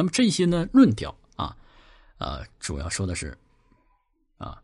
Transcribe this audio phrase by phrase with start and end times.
[0.00, 1.54] 那么这些呢论调啊，
[2.16, 3.36] 呃，主要说的是
[4.38, 4.62] 啊，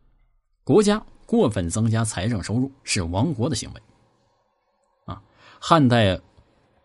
[0.65, 3.83] 国家过分增加财政收入是亡国的行为。
[5.05, 5.23] 啊，
[5.61, 6.19] 汉代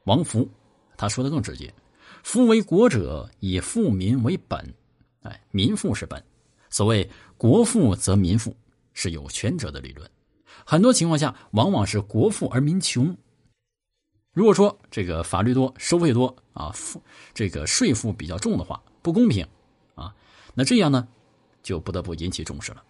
[0.04, 0.46] 王福
[0.98, 1.74] 他说的更直接
[2.24, 4.76] ：“夫为国者，以富民为本。”
[5.24, 6.22] 哎，民富是本。
[6.70, 7.10] 所谓
[7.40, 8.54] “国富则民富”，
[8.92, 10.12] 是有权者的理论。
[10.66, 13.16] 很多情况下，往往是国富而民穷。
[14.34, 17.02] 如果说这个法律多、收费多啊，负
[17.34, 19.46] 这个税负比较重的话，不公平
[19.96, 20.16] 啊，
[20.54, 21.08] 那这样呢，
[21.62, 22.84] 就不得不引起重视了。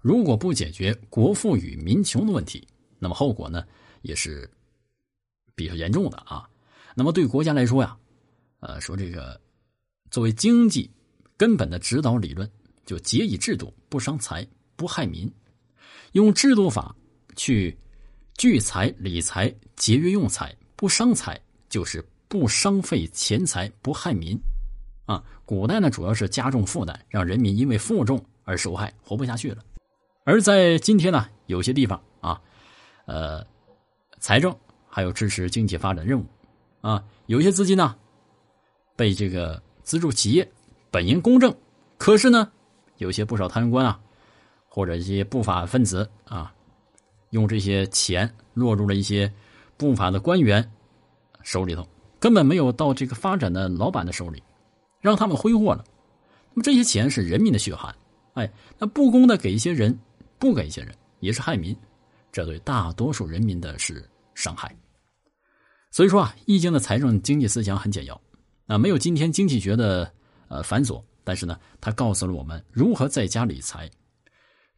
[0.00, 2.66] 如果不解决国富与民穷的问题，
[2.98, 3.64] 那么后果呢，
[4.02, 4.48] 也是
[5.54, 6.48] 比较严重的啊。
[6.94, 7.96] 那么对国家来说呀，
[8.60, 9.40] 呃，说这个
[10.10, 10.90] 作为经济
[11.36, 12.48] 根本的指导理论，
[12.86, 15.32] 就节以制度，不伤财，不害民，
[16.12, 16.94] 用制度法。
[17.36, 17.76] 去
[18.36, 24.38] 聚财理财，节约用财，不伤财，就是不伤费钱财，不害民。
[25.06, 29.62] 啊，古代呢主要是加重负担，让人民因为负重而受害，活不下去了。
[30.24, 32.40] 而在今天呢，有些地方啊，
[33.06, 33.46] 呃，
[34.18, 34.54] 财政
[34.88, 36.24] 还有支持经济发展任务，
[36.80, 37.94] 啊，有些资金呢
[38.96, 40.50] 被这个资助企业
[40.90, 41.54] 本应公正，
[41.98, 42.50] 可是呢，
[42.96, 44.00] 有些不少贪官啊，
[44.68, 46.52] 或者一些不法分子啊。
[47.30, 49.28] 用这些钱落入了一些
[49.76, 50.68] 不法的官员
[51.42, 51.86] 手里头，
[52.18, 54.42] 根本没有到这个发展的老板的手里，
[55.00, 55.84] 让他们挥霍了。
[56.52, 57.94] 那么这些钱是人民的血汗，
[58.34, 59.98] 哎，那不公的给一些人，
[60.38, 61.76] 不给一些人，也是害民，
[62.30, 64.74] 这对大多数人民的是伤害。
[65.90, 68.20] 所以说啊，《易经》的财政经济思想很简要
[68.66, 70.10] 啊，没有今天经济学的
[70.48, 73.90] 呃繁琐，但是呢，它告诉了我们如何在家理财，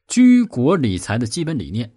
[0.09, 1.91] 居国理财的基本理念。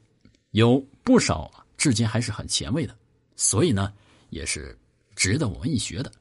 [0.51, 2.93] 有不少至今还是很前卫的，
[3.37, 3.91] 所以呢，
[4.29, 4.77] 也是
[5.15, 6.11] 值得我们一学的。